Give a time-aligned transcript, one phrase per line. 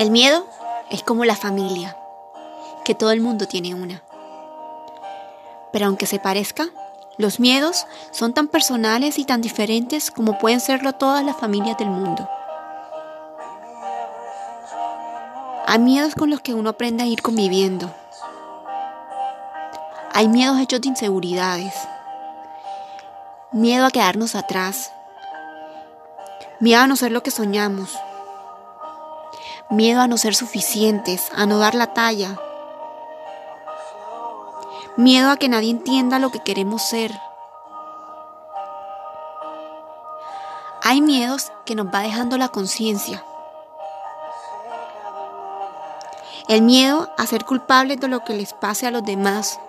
[0.00, 0.46] El miedo
[0.88, 1.94] es como la familia,
[2.86, 4.02] que todo el mundo tiene una.
[5.74, 6.70] Pero aunque se parezca,
[7.18, 11.90] los miedos son tan personales y tan diferentes como pueden serlo todas las familias del
[11.90, 12.26] mundo.
[15.66, 17.94] Hay miedos con los que uno aprende a ir conviviendo.
[20.14, 21.74] Hay miedos hechos de inseguridades.
[23.52, 24.94] Miedo a quedarnos atrás.
[26.58, 27.98] Miedo a no ser lo que soñamos.
[29.70, 32.36] Miedo a no ser suficientes, a no dar la talla.
[34.96, 37.12] Miedo a que nadie entienda lo que queremos ser.
[40.82, 43.24] Hay miedos que nos va dejando la conciencia.
[46.48, 49.60] El miedo a ser culpables de lo que les pase a los demás.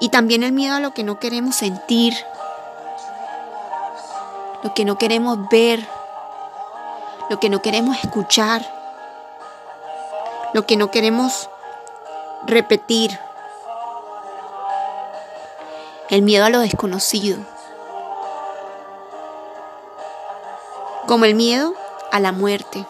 [0.00, 2.14] Y también el miedo a lo que no queremos sentir,
[4.62, 5.88] lo que no queremos ver,
[7.30, 8.62] lo que no queremos escuchar,
[10.52, 11.48] lo que no queremos
[12.46, 13.18] repetir.
[16.10, 17.38] El miedo a lo desconocido.
[21.06, 21.74] Como el miedo
[22.12, 22.86] a la muerte.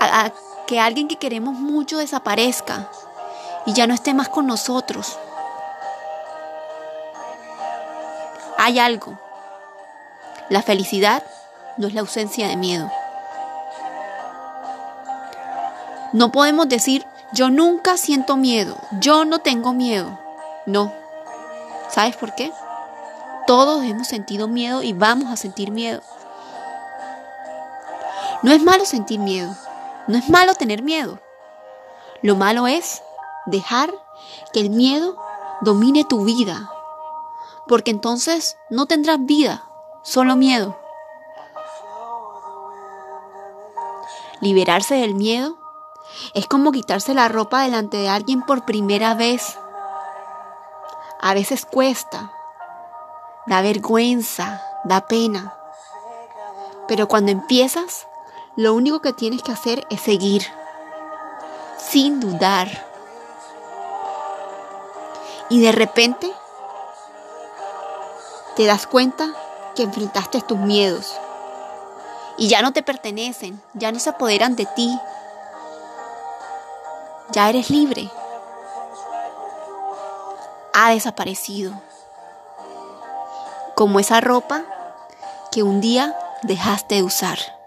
[0.00, 0.30] A,
[0.66, 2.90] que alguien que queremos mucho desaparezca
[3.64, 5.18] y ya no esté más con nosotros.
[8.58, 9.18] Hay algo.
[10.50, 11.22] La felicidad
[11.78, 12.90] no es la ausencia de miedo.
[16.12, 20.18] No podemos decir, yo nunca siento miedo, yo no tengo miedo.
[20.66, 20.92] No.
[21.90, 22.52] ¿Sabes por qué?
[23.46, 26.02] Todos hemos sentido miedo y vamos a sentir miedo.
[28.42, 29.54] No es malo sentir miedo,
[30.06, 31.18] no es malo tener miedo.
[32.22, 33.02] Lo malo es
[33.46, 33.90] dejar
[34.52, 35.16] que el miedo
[35.60, 36.70] domine tu vida,
[37.66, 39.64] porque entonces no tendrás vida,
[40.02, 40.78] solo miedo.
[44.40, 45.56] Liberarse del miedo
[46.32, 49.58] es como quitarse la ropa delante de alguien por primera vez.
[51.20, 52.32] A veces cuesta,
[53.46, 55.54] da vergüenza, da pena.
[56.86, 58.06] Pero cuando empiezas,
[58.54, 60.46] lo único que tienes que hacer es seguir,
[61.76, 62.86] sin dudar.
[65.50, 66.30] Y de repente
[68.54, 69.34] te das cuenta
[69.74, 71.18] que enfrentaste tus miedos
[72.38, 74.98] y ya no te pertenecen, ya no se apoderan de ti.
[77.32, 78.08] Ya eres libre.
[80.72, 81.72] Ha desaparecido.
[83.74, 84.64] Como esa ropa
[85.50, 87.57] que un día dejaste de usar.